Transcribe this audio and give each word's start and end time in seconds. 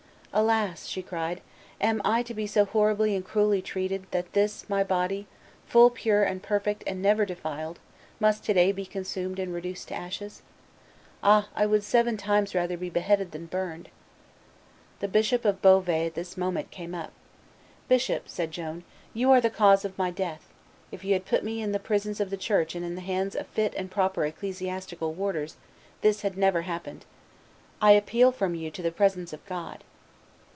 "Alas!" 0.33 0.87
she 0.87 1.01
cried, 1.03 1.41
"am 1.81 2.01
I 2.05 2.23
to 2.23 2.33
be 2.33 2.47
so 2.47 2.63
horribly 2.63 3.17
and 3.17 3.25
cruelly 3.25 3.61
treated 3.61 4.07
that 4.11 4.31
this 4.31 4.69
my 4.69 4.81
body, 4.81 5.27
full 5.67 5.89
pure 5.89 6.23
and 6.23 6.41
perfect 6.41 6.85
and 6.87 7.01
never 7.01 7.25
defiled, 7.25 7.79
must 8.17 8.45
to 8.45 8.53
day 8.53 8.71
be 8.71 8.85
consumed 8.85 9.39
and 9.39 9.53
reduced 9.53 9.89
to 9.89 9.93
ashes! 9.93 10.41
Ah! 11.21 11.49
I 11.53 11.65
would 11.65 11.83
seven 11.83 12.15
times 12.15 12.55
rather 12.55 12.77
be 12.77 12.89
beheaded 12.89 13.33
than 13.33 13.47
burned!" 13.47 13.89
The 15.01 15.09
Bishop 15.09 15.43
of 15.43 15.61
Beauvais 15.61 16.05
at 16.05 16.15
this 16.15 16.37
moment 16.37 16.71
came 16.71 16.95
up. 16.95 17.11
"Bishop," 17.89 18.29
said 18.29 18.51
Joan, 18.51 18.85
"you 19.13 19.31
are 19.31 19.41
the 19.41 19.49
cause 19.49 19.83
of 19.83 19.97
my 19.97 20.11
death; 20.11 20.47
if 20.93 21.03
you 21.03 21.11
had 21.11 21.25
put 21.25 21.43
me 21.43 21.61
in 21.61 21.73
the 21.73 21.77
prisons 21.77 22.21
of 22.21 22.29
the 22.29 22.37
Church 22.37 22.73
and 22.73 22.85
in 22.85 22.95
the 22.95 23.01
hands 23.01 23.35
of 23.35 23.47
fit 23.47 23.73
and 23.75 23.91
proper 23.91 24.23
ecclesiastical 24.25 25.13
warders, 25.13 25.57
this 25.99 26.21
had 26.21 26.37
never 26.37 26.61
happened; 26.61 27.03
I 27.81 27.91
appeal 27.91 28.31
from 28.31 28.55
you 28.55 28.71
to 28.71 28.81
the 28.81 28.91
presence 28.93 29.33
of 29.33 29.45
God." 29.45 29.83